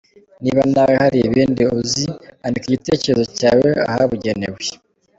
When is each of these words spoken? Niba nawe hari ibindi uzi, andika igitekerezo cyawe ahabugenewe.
Niba 0.43 0.61
nawe 0.73 0.93
hari 1.01 1.17
ibindi 1.27 1.63
uzi, 1.77 2.05
andika 2.45 2.65
igitekerezo 2.67 3.25
cyawe 3.39 3.67
ahabugenewe. 3.89 4.59